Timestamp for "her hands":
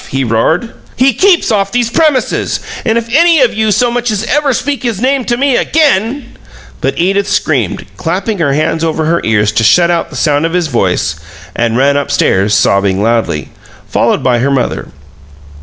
8.39-8.83